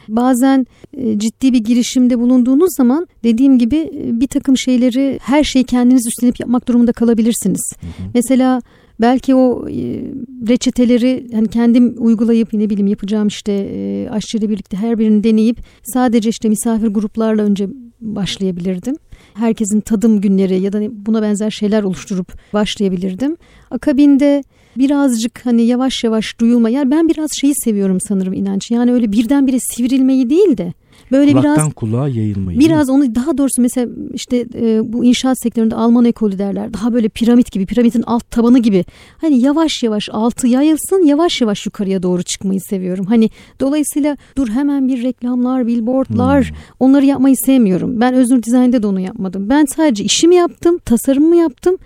Bazen 0.07 0.67
e, 0.97 1.19
ciddi 1.19 1.53
bir 1.53 1.63
girişimde 1.63 2.19
bulunduğunuz 2.19 2.75
zaman 2.77 3.07
dediğim 3.23 3.59
gibi 3.59 3.75
e, 3.75 4.19
bir 4.19 4.27
takım 4.27 4.57
şeyleri 4.57 5.19
her 5.21 5.43
şeyi 5.43 5.65
kendiniz 5.65 6.07
üstlenip 6.07 6.39
yapmak 6.39 6.67
durumunda 6.67 6.91
kalabilirsiniz. 6.91 7.73
Hı 7.81 7.87
hı. 7.87 8.09
Mesela 8.13 8.61
belki 9.01 9.35
o 9.35 9.69
e, 9.69 10.03
reçeteleri 10.47 11.27
hani 11.33 11.47
kendim 11.47 11.95
uygulayıp 11.97 12.53
ne 12.53 12.69
bileyim 12.69 12.87
yapacağım 12.87 13.27
işte 13.27 13.51
e, 13.73 14.09
aşçıyla 14.09 14.49
birlikte 14.49 14.77
her 14.77 14.99
birini 14.99 15.23
deneyip 15.23 15.57
sadece 15.83 16.29
işte 16.29 16.49
misafir 16.49 16.87
gruplarla 16.87 17.43
önce 17.43 17.69
başlayabilirdim. 18.01 18.95
Herkesin 19.33 19.81
tadım 19.81 20.21
günleri 20.21 20.59
ya 20.59 20.73
da 20.73 20.81
buna 20.91 21.21
benzer 21.21 21.51
şeyler 21.51 21.83
oluşturup 21.83 22.33
başlayabilirdim. 22.53 23.37
Akabinde 23.71 24.43
birazcık 24.77 25.45
hani 25.45 25.61
yavaş 25.61 26.03
yavaş 26.03 26.39
duyulma. 26.39 26.69
Yani 26.69 26.91
ben 26.91 27.09
biraz 27.09 27.29
şeyi 27.41 27.53
seviyorum 27.55 27.97
sanırım 28.01 28.33
inanç. 28.33 28.71
Yani 28.71 28.91
öyle 28.91 29.11
birdenbire 29.11 29.57
sivrilmeyi 29.59 30.29
değil 30.29 30.57
de 30.57 30.73
böyle 31.11 31.31
Kulaktan 31.31 31.55
biraz 31.55 31.73
kulağa 31.73 32.07
yayılmayı. 32.07 32.59
Biraz 32.59 32.89
onu 32.89 33.15
daha 33.15 33.37
doğrusu 33.37 33.61
mesela 33.61 33.91
işte 34.13 34.45
e, 34.55 34.93
bu 34.93 35.05
inşaat 35.05 35.39
sektöründe 35.39 35.75
Alman 35.75 36.05
ekolü 36.05 36.37
derler. 36.39 36.73
Daha 36.73 36.93
böyle 36.93 37.09
piramit 37.09 37.51
gibi, 37.51 37.65
piramidin 37.65 38.03
alt 38.07 38.31
tabanı 38.31 38.59
gibi. 38.59 38.85
Hani 39.17 39.41
yavaş 39.41 39.83
yavaş 39.83 40.09
altı 40.11 40.47
yayılsın, 40.47 41.05
yavaş 41.05 41.41
yavaş 41.41 41.65
yukarıya 41.65 42.03
doğru 42.03 42.23
çıkmayı 42.23 42.61
seviyorum. 42.61 43.05
Hani 43.05 43.29
dolayısıyla 43.59 44.17
dur 44.37 44.49
hemen 44.49 44.87
bir 44.87 45.03
reklamlar, 45.03 45.67
billboardlar 45.67 46.49
Hmm. 46.49 46.55
onları 46.79 47.05
yapmayı 47.05 47.35
sevmiyorum. 47.37 48.01
Ben 48.01 48.13
Öznur 48.13 48.43
Dizayn'da 48.43 48.83
da 48.83 48.87
onu 48.87 48.99
yapmadım. 48.99 49.49
Ben 49.49 49.65
sadece 49.65 50.03
işimi 50.03 50.35
yaptım, 50.35 50.77
tasarımımı 50.77 51.35
yaptım. 51.35 51.77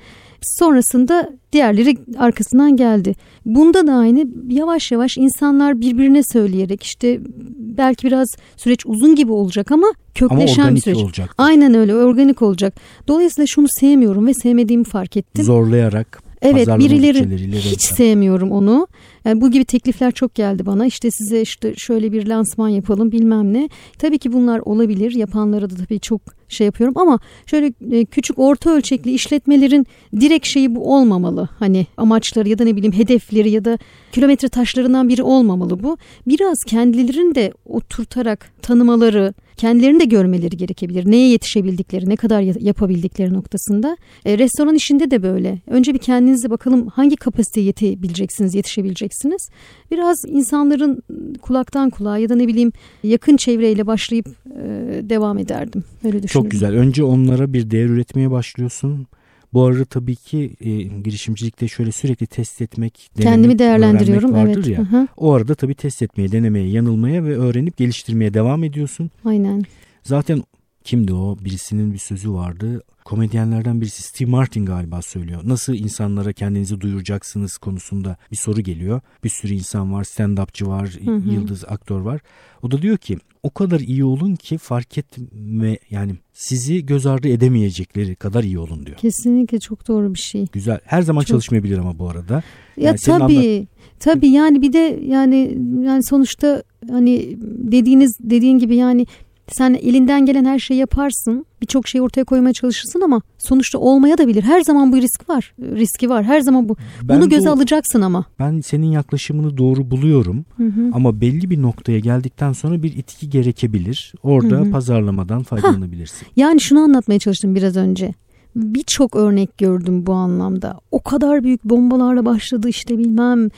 Sonrasında 0.41 1.29
diğerleri 1.53 1.97
arkasından 2.17 2.75
geldi. 2.77 3.13
Bunda 3.45 3.87
da 3.87 3.93
aynı 3.93 4.25
yavaş 4.49 4.91
yavaş 4.91 5.17
insanlar 5.17 5.81
birbirine 5.81 6.23
söyleyerek 6.23 6.83
işte 6.83 7.19
belki 7.59 8.07
biraz 8.07 8.27
süreç 8.57 8.85
uzun 8.85 9.15
gibi 9.15 9.31
olacak 9.31 9.71
ama 9.71 9.87
Ama 9.87 9.93
kökleşen 10.15 10.55
bir 10.57 10.61
organik 10.63 10.83
süreç. 10.83 10.97
olacak. 10.97 11.35
Aynen 11.37 11.73
öyle 11.73 11.95
organik 11.95 12.41
olacak. 12.41 12.75
Dolayısıyla 13.07 13.47
şunu 13.47 13.67
sevmiyorum 13.69 14.27
ve 14.27 14.33
sevmediğimi 14.33 14.83
fark 14.83 15.17
ettim. 15.17 15.43
Zorlayarak 15.45 16.22
Evet 16.43 16.67
birileri 16.67 17.27
hiç 17.57 17.81
sevmiyorum 17.81 18.51
onu. 18.51 18.87
Yani 19.25 19.41
bu 19.41 19.51
gibi 19.51 19.65
teklifler 19.65 20.11
çok 20.11 20.35
geldi 20.35 20.65
bana. 20.65 20.85
İşte 20.85 21.11
size 21.11 21.41
işte 21.41 21.73
şöyle 21.77 22.11
bir 22.11 22.27
lansman 22.27 22.69
yapalım 22.69 23.11
bilmem 23.11 23.53
ne. 23.53 23.69
Tabii 23.97 24.17
ki 24.17 24.33
bunlar 24.33 24.59
olabilir. 24.59 25.11
Yapanlara 25.11 25.69
da 25.69 25.75
tabii 25.75 25.99
çok 25.99 26.21
şey 26.49 26.65
yapıyorum 26.65 26.97
ama 26.97 27.19
şöyle 27.45 27.73
e, 27.91 28.05
küçük 28.05 28.39
orta 28.39 28.69
ölçekli 28.69 29.13
işletmelerin 29.13 29.87
direkt 30.19 30.47
şeyi 30.47 30.75
bu 30.75 30.95
olmamalı. 30.95 31.49
Hani 31.59 31.87
amaçları 31.97 32.49
ya 32.49 32.59
da 32.59 32.63
ne 32.63 32.75
bileyim 32.75 32.93
hedefleri 32.93 33.49
ya 33.49 33.65
da 33.65 33.77
kilometre 34.11 34.49
taşlarından 34.49 35.09
biri 35.09 35.23
olmamalı 35.23 35.83
bu. 35.83 35.97
Biraz 36.27 36.63
kendilerini 36.63 37.35
de 37.35 37.53
oturtarak 37.65 38.51
tanımaları, 38.61 39.33
kendilerini 39.57 39.99
de 39.99 40.05
görmeleri 40.05 40.57
gerekebilir. 40.57 41.11
Neye 41.11 41.29
yetişebildikleri, 41.29 42.09
ne 42.09 42.15
kadar 42.15 42.41
ya- 42.41 42.53
yapabildikleri 42.59 43.33
noktasında. 43.33 43.97
E, 44.25 44.37
restoran 44.37 44.75
işinde 44.75 45.11
de 45.11 45.23
böyle. 45.23 45.59
Önce 45.67 45.93
bir 45.93 45.99
kendinize 45.99 46.49
bakalım 46.49 46.87
hangi 46.87 47.15
kapasiteye 47.15 47.65
yetebileceksiniz, 47.65 48.55
yetişebileceksiniz. 48.55 49.49
Biraz 49.91 50.17
insanların 50.27 51.03
kulaktan 51.41 51.89
kulağa 51.89 52.17
ya 52.17 52.29
da 52.29 52.35
ne 52.35 52.47
bileyim 52.47 52.71
yakın 53.03 53.37
çevreyle 53.37 53.87
başlayıp 53.87 54.25
e, 54.45 54.63
devam 55.09 55.37
ederdim. 55.37 55.83
Öyle 56.03 56.23
düşünüyorum. 56.23 56.27
Çok 56.43 56.51
güzel. 56.51 56.73
Önce 56.73 57.03
onlara 57.03 57.53
bir 57.53 57.71
değer 57.71 57.85
üretmeye 57.89 58.31
başlıyorsun. 58.31 59.07
Bu 59.53 59.63
arada 59.63 59.85
tabii 59.85 60.15
ki 60.15 60.55
e, 60.61 60.69
girişimcilikte 60.83 61.67
şöyle 61.67 61.91
sürekli 61.91 62.27
test 62.27 62.61
etmek, 62.61 63.09
denemek, 63.17 63.33
Kendimi 63.33 63.59
değerlendiriyorum. 63.59 64.33
vardır 64.33 64.63
Evet. 64.67 64.67
ya. 64.67 64.79
Hı 64.79 64.97
hı. 64.97 65.07
O 65.17 65.33
arada 65.33 65.55
tabii 65.55 65.75
test 65.75 66.01
etmeye, 66.01 66.31
denemeye, 66.31 66.69
yanılmaya 66.69 67.23
ve 67.23 67.37
öğrenip 67.37 67.77
geliştirmeye 67.77 68.33
devam 68.33 68.63
ediyorsun. 68.63 69.11
Aynen. 69.25 69.63
Zaten 70.03 70.43
kimdi 70.83 71.13
o? 71.13 71.37
Birisinin 71.45 71.93
bir 71.93 71.97
sözü 71.97 72.31
vardı. 72.33 72.81
Komedyenlerden 73.05 73.81
birisi 73.81 74.03
Steve 74.03 74.29
Martin 74.29 74.65
galiba 74.65 75.01
söylüyor. 75.01 75.41
Nasıl 75.43 75.73
insanlara 75.73 76.33
kendinizi 76.33 76.81
duyuracaksınız 76.81 77.57
konusunda 77.57 78.17
bir 78.31 78.35
soru 78.35 78.61
geliyor. 78.61 79.01
Bir 79.23 79.29
sürü 79.29 79.53
insan 79.53 79.93
var, 79.93 80.03
stand-upçı 80.03 80.67
var, 80.67 80.89
Hı 81.05 81.11
hı. 81.15 81.29
yıldız 81.33 81.65
aktör 81.67 81.99
var. 81.99 82.21
O 82.61 82.71
da 82.71 82.81
diyor 82.81 82.97
ki 82.97 83.17
o 83.43 83.49
kadar 83.49 83.79
iyi 83.79 84.03
olun 84.05 84.35
ki 84.35 84.57
fark 84.57 84.97
etme 84.97 85.77
yani 85.89 86.15
sizi 86.33 86.85
göz 86.85 87.05
ardı 87.05 87.27
edemeyecekleri 87.27 88.15
kadar 88.15 88.43
iyi 88.43 88.59
olun 88.59 88.85
diyor. 88.85 88.97
Kesinlikle 88.97 89.59
çok 89.59 89.87
doğru 89.87 90.13
bir 90.13 90.19
şey. 90.19 90.45
Güzel. 90.53 90.79
Her 90.85 91.01
zaman 91.01 91.21
Çok- 91.21 91.27
çalışmayabilir 91.27 91.77
ama 91.77 91.99
bu 91.99 92.09
arada. 92.09 92.33
Ya 92.77 92.83
Yani 92.87 92.97
tabii. 92.97 93.67
Tabii 93.99 94.27
yani 94.29 94.61
bir 94.61 94.73
de 94.73 94.99
yani 95.05 95.57
yani 95.85 96.03
sonuçta 96.03 96.63
hani 96.89 97.37
dediğiniz 97.71 98.17
dediğin 98.19 98.57
gibi 98.57 98.75
yani 98.75 99.05
sen 99.51 99.73
elinden 99.73 100.25
gelen 100.25 100.45
her 100.45 100.59
şeyi 100.59 100.79
yaparsın. 100.79 101.45
Birçok 101.61 101.87
şeyi 101.87 102.01
ortaya 102.01 102.23
koymaya 102.23 102.53
çalışırsın 102.53 103.01
ama 103.01 103.21
sonuçta 103.37 103.77
olmaya 103.79 104.17
da 104.17 104.27
bilir. 104.27 104.43
Her 104.43 104.61
zaman 104.61 104.91
bu 104.91 104.97
risk 104.97 105.29
var. 105.29 105.53
Riski 105.61 106.09
var. 106.09 106.23
Her 106.23 106.41
zaman 106.41 106.69
bu. 106.69 106.75
Ben 107.03 107.17
Bunu 107.21 107.29
göze 107.29 107.49
bu- 107.49 107.53
alacaksın 107.53 108.01
ama. 108.01 108.25
Ben 108.39 108.59
senin 108.61 108.91
yaklaşımını 108.91 109.57
doğru 109.57 109.91
buluyorum. 109.91 110.45
Hı 110.57 110.63
hı. 110.63 110.89
Ama 110.93 111.21
belli 111.21 111.49
bir 111.49 111.61
noktaya 111.61 111.99
geldikten 111.99 112.53
sonra 112.53 112.83
bir 112.83 112.97
itki 112.97 113.29
gerekebilir. 113.29 114.13
Orada 114.23 114.55
Hı 114.55 114.61
hı. 114.61 114.71
pazarlamadan 114.71 115.43
faydalanabilirsin. 115.43 116.27
Yani 116.35 116.61
şunu 116.61 116.79
anlatmaya 116.79 117.19
çalıştım 117.19 117.55
biraz 117.55 117.77
önce. 117.77 118.13
Birçok 118.55 119.15
örnek 119.15 119.57
gördüm 119.57 120.05
bu 120.05 120.13
anlamda. 120.13 120.79
O 120.91 120.99
kadar 121.03 121.43
büyük 121.43 121.63
bombalarla 121.63 122.25
başladı 122.25 122.69
işte 122.69 122.97
bilmem 122.97 123.49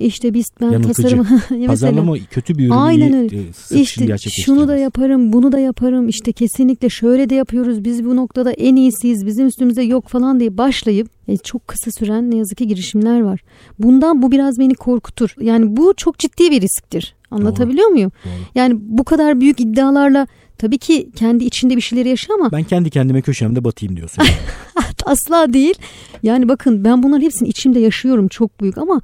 işte 0.00 0.34
biz 0.34 0.46
ben 0.60 0.70
Yanıltıcı. 0.70 1.02
tasarım 1.02 1.26
mesela- 1.50 1.66
Pazarlama 1.66 2.16
kötü 2.30 2.58
bir 2.58 2.64
ürünü 2.64 2.74
Aynen 2.74 3.12
öyle. 3.12 3.36
e, 3.70 3.80
İşte 3.80 4.16
şunu 4.44 4.68
da 4.68 4.76
yaparım, 4.76 5.32
bunu 5.32 5.52
da 5.52 5.58
yaparım. 5.58 6.08
İşte 6.08 6.32
kesinlikle 6.32 6.88
şöyle 6.88 7.30
de 7.30 7.34
yapıyoruz. 7.34 7.84
Biz 7.84 8.04
bu 8.04 8.16
noktada 8.16 8.52
en 8.52 8.76
iyisiyiz. 8.76 9.26
Bizim 9.26 9.46
üstümüzde 9.46 9.82
yok 9.82 10.08
falan 10.08 10.40
diye 10.40 10.58
başlayıp 10.58 11.08
e, 11.28 11.36
çok 11.36 11.68
kısa 11.68 11.90
süren 11.90 12.30
ne 12.30 12.36
yazık 12.36 12.58
ki 12.58 12.66
girişimler 12.66 13.20
var. 13.20 13.40
Bundan 13.78 14.22
bu 14.22 14.32
biraz 14.32 14.58
beni 14.58 14.74
korkutur. 14.74 15.34
Yani 15.40 15.76
bu 15.76 15.94
çok 15.96 16.18
ciddi 16.18 16.50
bir 16.50 16.60
risktir. 16.60 17.14
Anlatabiliyor 17.30 17.88
muyum? 17.88 18.12
Doğru. 18.24 18.32
Yani 18.54 18.74
bu 18.80 19.04
kadar 19.04 19.40
büyük 19.40 19.60
iddialarla 19.60 20.26
tabii 20.58 20.78
ki 20.78 21.10
kendi 21.16 21.44
içinde 21.44 21.76
bir 21.76 21.80
şeyleri 21.80 22.08
yaşa 22.08 22.34
ama 22.34 22.52
Ben 22.52 22.64
kendi 22.64 22.90
kendime 22.90 23.22
köşemde 23.22 23.64
batayım 23.64 23.96
diyorsun. 23.96 24.24
asla 25.08 25.52
değil. 25.52 25.74
Yani 26.22 26.48
bakın 26.48 26.84
ben 26.84 27.02
bunların 27.02 27.22
hepsini 27.22 27.48
içimde 27.48 27.80
yaşıyorum 27.80 28.28
çok 28.28 28.60
büyük 28.60 28.78
ama 28.78 29.00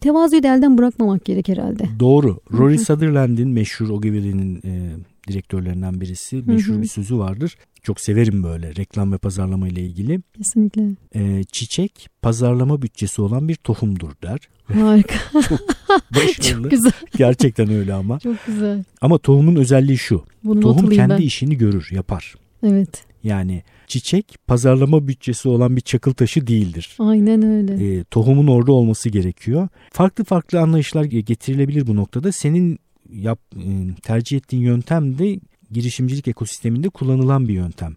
tevazuyu 0.00 0.42
da 0.42 0.56
elden 0.56 0.78
bırakmamak 0.78 1.24
gerek 1.24 1.48
herhalde. 1.48 1.84
Doğru. 2.00 2.40
Rory 2.52 2.78
Sutherland'in 2.78 3.48
meşhur 3.48 3.88
Ogilvy'nin 3.88 4.56
e, 4.64 4.90
direktörlerinden 5.28 6.00
birisi 6.00 6.42
meşhur 6.46 6.82
bir 6.82 6.88
sözü 6.88 7.18
vardır. 7.18 7.56
Çok 7.82 8.00
severim 8.00 8.42
böyle 8.42 8.76
reklam 8.76 9.12
ve 9.12 9.18
pazarlama 9.18 9.68
ile 9.68 9.80
ilgili. 9.80 10.20
Kesinlikle. 10.36 10.82
E, 11.14 11.44
çiçek 11.44 12.08
pazarlama 12.22 12.82
bütçesi 12.82 13.22
olan 13.22 13.48
bir 13.48 13.54
tohumdur 13.54 14.10
der. 14.22 14.38
Harika. 14.74 15.14
Başarılı. 16.14 16.62
çok 16.62 16.70
güzel. 16.70 16.92
Gerçekten 17.16 17.70
öyle 17.70 17.94
ama. 17.94 18.18
Çok 18.18 18.36
güzel. 18.46 18.84
Ama 19.00 19.18
tohumun 19.18 19.56
özelliği 19.56 19.98
şu. 19.98 20.24
Bunu 20.44 20.60
Tohum 20.60 20.90
kendi 20.90 21.14
ben. 21.14 21.18
işini 21.18 21.58
görür, 21.58 21.88
yapar. 21.90 22.34
Evet. 22.66 23.04
Yani 23.22 23.62
çiçek 23.86 24.36
pazarlama 24.46 25.08
bütçesi 25.08 25.48
olan 25.48 25.76
bir 25.76 25.80
çakıl 25.80 26.12
taşı 26.12 26.46
değildir. 26.46 26.96
Aynen 26.98 27.42
öyle. 27.42 27.98
E, 27.98 28.04
tohumun 28.04 28.46
orada 28.46 28.72
olması 28.72 29.08
gerekiyor. 29.08 29.68
Farklı 29.92 30.24
farklı 30.24 30.60
anlayışlar 30.60 31.04
getirilebilir 31.04 31.86
bu 31.86 31.96
noktada. 31.96 32.32
Senin 32.32 32.78
yap, 33.12 33.38
e, 33.56 33.94
tercih 34.02 34.36
ettiğin 34.36 34.62
yöntem 34.62 35.18
de 35.18 35.40
girişimcilik 35.70 36.28
ekosisteminde 36.28 36.88
kullanılan 36.88 37.48
bir 37.48 37.54
yöntem. 37.54 37.96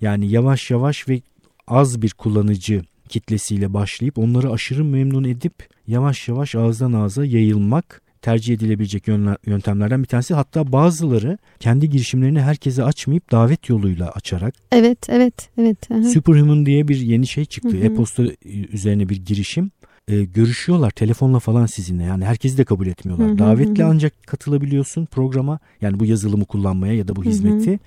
Yani 0.00 0.30
yavaş 0.30 0.70
yavaş 0.70 1.08
ve 1.08 1.22
az 1.66 2.02
bir 2.02 2.10
kullanıcı 2.10 2.82
kitlesiyle 3.14 3.74
başlayıp 3.74 4.18
onları 4.18 4.50
aşırı 4.50 4.84
memnun 4.84 5.24
edip 5.24 5.68
yavaş 5.86 6.28
yavaş 6.28 6.54
ağızdan 6.54 6.92
ağza 6.92 7.24
yayılmak 7.24 8.02
tercih 8.22 8.54
edilebilecek 8.54 9.08
yöntemlerden 9.46 10.02
bir 10.02 10.08
tanesi. 10.08 10.34
Hatta 10.34 10.72
bazıları 10.72 11.38
kendi 11.60 11.90
girişimlerini 11.90 12.40
herkese 12.40 12.84
açmayıp 12.84 13.30
davet 13.30 13.68
yoluyla 13.68 14.10
açarak 14.10 14.54
Evet, 14.72 14.98
evet, 15.08 15.48
evet. 15.58 15.90
Aha. 15.90 16.02
Superhuman 16.02 16.66
diye 16.66 16.88
bir 16.88 16.96
yeni 16.96 17.26
şey 17.26 17.44
çıktı. 17.44 17.76
E-posta 17.76 18.22
üzerine 18.72 19.08
bir 19.08 19.16
girişim. 19.16 19.70
Ee, 20.08 20.24
görüşüyorlar 20.24 20.90
telefonla 20.90 21.38
falan 21.38 21.66
sizinle. 21.66 22.02
Yani 22.02 22.24
herkesi 22.24 22.58
de 22.58 22.64
kabul 22.64 22.86
etmiyorlar. 22.86 23.28
Hı 23.28 23.32
hı 23.32 23.38
Davetle 23.38 23.84
hı. 23.84 23.88
ancak 23.88 24.26
katılabiliyorsun 24.26 25.06
programa. 25.06 25.58
Yani 25.80 26.00
bu 26.00 26.04
yazılımı 26.04 26.44
kullanmaya 26.44 26.94
ya 26.94 27.08
da 27.08 27.16
bu 27.16 27.24
Hı 27.24 27.28
hı. 27.74 27.78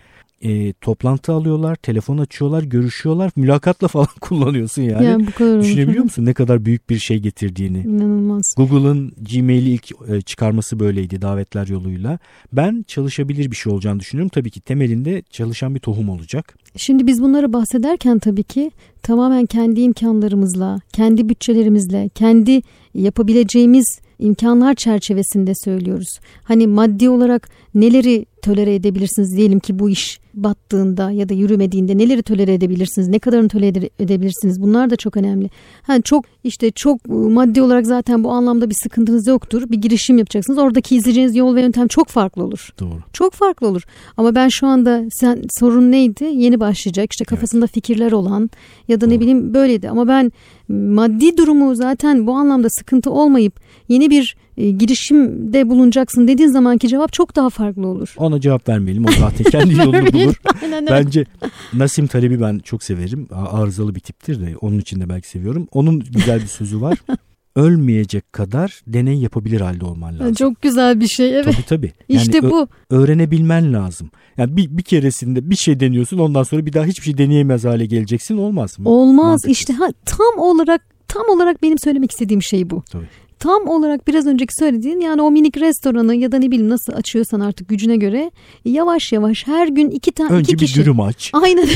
Ee, 0.41 0.73
toplantı 0.73 1.33
alıyorlar, 1.33 1.75
telefon 1.75 2.17
açıyorlar, 2.17 2.63
görüşüyorlar. 2.63 3.31
Mülakatla 3.35 3.87
falan 3.87 4.07
kullanıyorsun 4.21 4.81
yani. 4.81 5.05
Yani 5.05 5.27
bu 5.27 5.31
kadar. 5.31 5.61
Düşünebiliyor 5.61 5.99
Hı. 5.99 6.03
musun 6.03 6.25
ne 6.25 6.33
kadar 6.33 6.65
büyük 6.65 6.89
bir 6.89 6.99
şey 6.99 7.19
getirdiğini? 7.19 7.79
İnanılmaz. 7.79 8.53
Google'ın 8.57 9.11
Gmail'i 9.31 9.69
ilk 9.69 9.91
e, 10.09 10.21
çıkarması 10.21 10.79
böyleydi 10.79 11.21
davetler 11.21 11.67
yoluyla. 11.67 12.19
Ben 12.53 12.85
çalışabilir 12.87 13.51
bir 13.51 13.55
şey 13.55 13.73
olacağını 13.73 13.99
düşünüyorum. 13.99 14.29
Tabii 14.29 14.49
ki 14.49 14.61
temelinde 14.61 15.23
çalışan 15.29 15.75
bir 15.75 15.79
tohum 15.79 16.09
olacak. 16.09 16.57
Şimdi 16.75 17.07
biz 17.07 17.21
bunları 17.21 17.53
bahsederken 17.53 18.19
tabii 18.19 18.43
ki 18.43 18.71
tamamen 19.03 19.45
kendi 19.45 19.81
imkanlarımızla, 19.81 20.79
kendi 20.93 21.29
bütçelerimizle, 21.29 22.09
kendi 22.15 22.61
yapabileceğimiz 22.93 23.99
imkanlar 24.19 24.73
çerçevesinde 24.73 25.53
söylüyoruz. 25.55 26.19
Hani 26.43 26.67
maddi 26.67 27.09
olarak 27.09 27.49
neleri 27.75 28.25
tolere 28.47 28.75
edebilirsiniz 28.75 29.37
diyelim 29.37 29.59
ki 29.59 29.79
bu 29.79 29.89
iş 29.89 30.19
battığında 30.33 31.11
ya 31.11 31.29
da 31.29 31.33
yürümediğinde 31.33 31.97
neleri 31.97 32.23
tolere 32.23 32.53
edebilirsiniz, 32.53 33.07
ne 33.07 33.19
kadarını 33.19 33.47
tolere 33.47 33.67
ede- 33.67 33.89
edebilirsiniz 33.99 34.61
bunlar 34.61 34.89
da 34.89 34.95
çok 34.95 35.17
önemli. 35.17 35.49
Ha 35.81 36.01
çok 36.01 36.25
işte 36.43 36.71
çok 36.71 36.97
e, 37.09 37.11
maddi 37.13 37.61
olarak 37.61 37.85
zaten 37.85 38.23
bu 38.23 38.31
anlamda 38.31 38.69
bir 38.69 38.75
sıkıntınız 38.83 39.27
yoktur. 39.27 39.69
Bir 39.69 39.77
girişim 39.77 40.17
yapacaksınız. 40.17 40.59
Oradaki 40.59 40.95
izleyeceğiniz 40.95 41.35
yol 41.35 41.55
ve 41.55 41.61
yöntem 41.61 41.87
çok 41.87 42.07
farklı 42.07 42.43
olur. 42.43 42.69
Doğru. 42.79 42.99
Çok 43.13 43.33
farklı 43.33 43.67
olur. 43.67 43.81
Ama 44.17 44.35
ben 44.35 44.47
şu 44.47 44.67
anda 44.67 45.03
sen 45.11 45.41
sorun 45.59 45.91
neydi? 45.91 46.23
Yeni 46.33 46.59
başlayacak 46.59 47.11
işte 47.11 47.25
kafasında 47.25 47.67
fikirler 47.67 48.11
olan 48.11 48.49
ya 48.87 49.01
da 49.01 49.05
ne 49.07 49.11
Doğru. 49.11 49.19
bileyim 49.19 49.53
böyleydi. 49.53 49.89
Ama 49.89 50.07
ben 50.07 50.31
maddi 50.69 51.37
durumu 51.37 51.75
zaten 51.75 52.27
bu 52.27 52.33
anlamda 52.33 52.67
sıkıntı 52.69 53.11
olmayıp 53.11 53.59
yeni 53.89 54.09
bir 54.09 54.37
e, 54.57 54.71
girişimde 54.71 55.69
bulunacaksın 55.69 56.27
dediğin 56.27 56.49
zamanki 56.49 56.87
cevap 56.87 57.13
çok 57.13 57.35
daha 57.35 57.49
farklı 57.49 57.87
olur. 57.87 58.13
Ona 58.17 58.41
cevap 58.41 58.69
vermeyelim. 58.69 59.05
O 59.05 59.11
zaten 59.11 59.43
kendi 59.51 59.73
yolunu 59.73 60.13
bulur. 60.13 60.35
Aynen. 60.63 60.87
Bence 60.87 61.25
Nasim 61.73 62.07
Taleb'i 62.07 62.41
ben 62.41 62.59
çok 62.59 62.83
severim. 62.83 63.27
Arızalı 63.31 63.95
bir 63.95 63.99
tiptir 63.99 64.41
de 64.41 64.57
onun 64.61 64.79
için 64.79 65.01
de 65.01 65.09
belki 65.09 65.29
seviyorum. 65.29 65.67
Onun 65.71 65.99
güzel 65.99 66.41
bir 66.41 66.47
sözü 66.47 66.81
var. 66.81 66.97
Ölmeyecek 67.55 68.33
kadar 68.33 68.81
deney 68.87 69.19
yapabilir 69.19 69.61
halde 69.61 69.85
olman 69.85 70.19
lazım. 70.19 70.33
Çok 70.33 70.61
güzel 70.61 70.99
bir 70.99 71.07
şey 71.07 71.35
evet. 71.35 71.45
Tabii 71.45 71.65
tabii. 71.67 71.91
Yani 72.09 72.21
işte 72.21 72.49
bu. 72.49 72.67
öğrenebilmen 72.89 73.73
lazım. 73.73 74.09
Yani 74.37 74.57
bir, 74.57 74.77
bir 74.77 74.83
keresinde 74.83 75.49
bir 75.49 75.55
şey 75.55 75.79
deniyorsun 75.79 76.17
ondan 76.17 76.43
sonra 76.43 76.65
bir 76.65 76.73
daha 76.73 76.85
hiçbir 76.85 77.03
şey 77.03 77.17
deneyemez 77.17 77.65
hale 77.65 77.85
geleceksin 77.85 78.37
olmaz 78.37 78.79
mı? 78.79 78.89
Olmaz 78.89 79.25
Mantıksız. 79.25 79.51
işte 79.51 79.73
ha, 79.73 79.87
tam 80.05 80.37
olarak 80.37 80.81
tam 81.07 81.23
olarak 81.29 81.63
benim 81.63 81.79
söylemek 81.79 82.11
istediğim 82.11 82.41
şey 82.41 82.69
bu. 82.69 82.83
Tabii. 82.91 83.07
Tam 83.39 83.67
olarak 83.67 84.07
biraz 84.07 84.25
önceki 84.25 84.53
söylediğin 84.59 84.99
yani 84.99 85.21
o 85.21 85.31
minik 85.31 85.57
restoranı 85.57 86.15
ya 86.15 86.31
da 86.31 86.37
ne 86.37 86.51
bileyim 86.51 86.69
nasıl 86.69 86.93
açıyorsan 86.93 87.39
artık 87.39 87.69
gücüne 87.69 87.97
göre 87.97 88.31
yavaş 88.65 89.11
yavaş 89.11 89.47
her 89.47 89.67
gün 89.67 89.89
iki 89.89 90.11
tane 90.11 90.31
Önce 90.31 90.53
iki 90.53 90.61
bir 90.61 90.67
kişi. 90.67 90.79
dürüm 90.79 90.99
aç. 90.99 91.31
Aynen. 91.33 91.67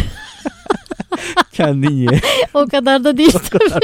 Kendin 1.52 1.96
ye. 1.98 2.22
o 2.54 2.68
kadar 2.68 3.04
da 3.04 3.18
değil. 3.18 3.34
o, 3.36 3.60
kadar, 3.60 3.84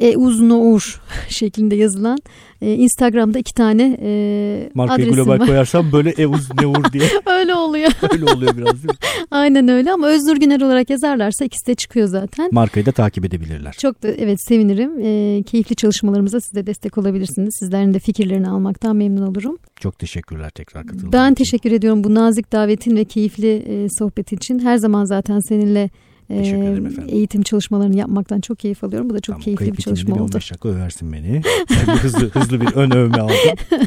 e, 0.00 0.16
Uznour 0.16 1.00
şeklinde 1.28 1.74
yazılan 1.76 2.18
e, 2.62 2.74
Instagram'da 2.74 3.38
iki 3.38 3.54
tane 3.54 3.98
e, 4.02 4.70
Markayı 4.74 5.08
adresim 5.08 5.24
global 5.24 5.38
var. 5.40 5.46
koyarsam 5.46 5.92
böyle 5.92 6.10
Euz 6.10 6.48
Neur 6.60 6.92
diye. 6.92 7.04
öyle 7.26 7.54
oluyor. 7.54 7.90
öyle 8.12 8.24
oluyor 8.24 8.56
biraz 8.56 8.72
değil 8.74 8.84
mi? 8.84 9.26
Aynen 9.30 9.68
öyle 9.68 9.92
ama 9.92 10.08
Öznur 10.08 10.36
Güner 10.36 10.60
olarak 10.60 10.90
yazarlarsa 10.90 11.44
ikisi 11.44 11.66
de 11.66 11.74
çıkıyor 11.74 12.06
zaten. 12.08 12.48
Markayı 12.52 12.86
da 12.86 12.92
takip 12.92 13.24
edebilirler. 13.24 13.74
Çok 13.78 14.02
da 14.02 14.08
evet 14.08 14.38
sevinirim. 14.48 14.90
E, 15.00 15.42
keyifli 15.42 15.76
çalışmalarımıza 15.76 16.40
siz 16.40 16.54
de 16.54 16.66
destek 16.66 16.98
olabilirsiniz. 16.98 17.54
Sizlerin 17.58 17.94
de 17.94 17.98
fikirlerini 17.98 18.48
almaktan 18.48 18.96
memnun 18.96 19.26
olurum. 19.26 19.58
Çok 19.80 19.98
teşekkürler 19.98 20.50
tekrar 20.50 20.86
katıldığınız 20.86 21.12
Ben 21.12 21.34
teşekkür 21.34 21.72
ediyorum 21.72 22.04
bu 22.04 22.14
nazik 22.14 22.52
davetin 22.52 22.96
ve 22.96 23.04
keyifli 23.04 23.52
e, 23.56 23.86
sohbet 23.98 24.32
için. 24.32 24.58
Her 24.58 24.76
zaman 24.76 25.04
zaten 25.04 25.40
seninle 25.40 25.90
Teşekkür 26.38 26.62
ederim 26.62 26.86
efendim. 26.86 27.14
eğitim 27.14 27.42
çalışmalarını 27.42 27.96
yapmaktan 27.96 28.40
çok 28.40 28.58
keyif 28.58 28.84
alıyorum. 28.84 29.10
Bu 29.10 29.14
da 29.14 29.20
çok 29.20 29.34
tamam, 29.34 29.42
keyifli 29.42 29.76
bir 29.76 29.82
çalışma 29.82 30.14
bir 30.14 30.20
oldu. 30.20 30.32
15 30.32 30.50
dakika 30.50 30.68
översin 30.68 31.12
beni. 31.12 31.42
Yani 31.70 31.98
hızlı 31.98 32.28
hızlı 32.32 32.60
bir 32.60 32.66
ön 32.66 32.90
övme 32.90 33.18
aldım. 33.18 33.34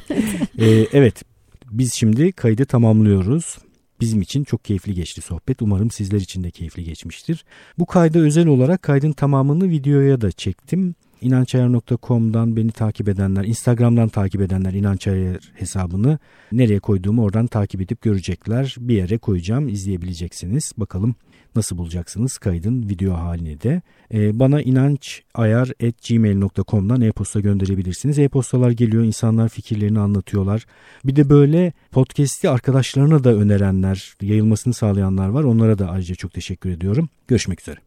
ee, 0.60 0.88
evet 0.94 1.24
biz 1.72 1.94
şimdi 1.94 2.32
kaydı 2.32 2.66
tamamlıyoruz. 2.66 3.58
Bizim 4.00 4.22
için 4.22 4.44
çok 4.44 4.66
keyifli 4.66 4.94
geçti 4.94 5.22
sohbet. 5.22 5.62
Umarım 5.62 5.92
sizler 5.92 6.20
için 6.20 6.44
de 6.44 6.52
keyifli 6.52 6.84
geçmiştir. 6.84 7.46
Bu 7.80 7.86
kayda 7.86 8.20
özel 8.20 8.48
olarak 8.48 8.82
kaydın 8.82 9.12
tamamını 9.12 9.70
videoya 9.70 10.22
da 10.22 10.32
çektim. 10.32 10.96
İnançayar.com'dan 11.22 12.56
beni 12.56 12.72
takip 12.72 13.10
edenler, 13.10 13.44
Instagram'dan 13.44 14.10
takip 14.10 14.42
edenler 14.42 14.74
İnançayar 14.74 15.52
hesabını 15.54 16.20
nereye 16.52 16.80
koyduğumu 16.80 17.24
oradan 17.24 17.48
takip 17.48 17.82
edip 17.82 18.02
görecekler. 18.02 18.76
Bir 18.80 18.96
yere 18.96 19.18
koyacağım, 19.18 19.68
izleyebileceksiniz. 19.68 20.72
Bakalım 20.78 21.16
nasıl 21.56 21.78
bulacaksınız 21.78 22.38
kaydın 22.38 22.90
video 22.90 23.14
halini 23.14 23.62
de. 23.62 23.82
Ee, 24.14 24.40
bana 24.40 24.62
inançayar.gmail.com'dan 24.62 27.02
e-posta 27.02 27.40
gönderebilirsiniz. 27.40 28.20
E-postalar 28.20 28.72
geliyor, 28.72 29.04
insanlar 29.04 29.50
fikirlerini 29.50 30.00
anlatıyorlar. 30.00 30.66
Bir 31.06 31.16
de 31.16 31.30
böyle 31.30 31.74
podcast'i 31.92 32.50
arkadaşlarına 32.50 33.24
da 33.24 33.34
önerenler, 33.34 34.14
yayılmasını 34.22 34.74
sağlayanlar 34.74 35.30
var. 35.30 35.44
Onlara 35.44 35.80
da 35.80 35.90
ayrıca 35.90 36.16
çok 36.16 36.34
teşekkür 36.34 36.70
ediyorum. 36.70 37.10
Görüşmek 37.28 37.62
üzere. 37.62 37.84